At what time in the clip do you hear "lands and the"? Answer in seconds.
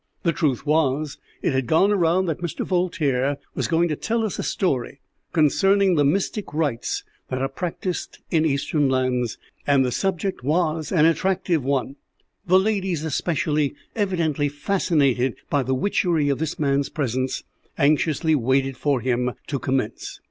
8.89-9.91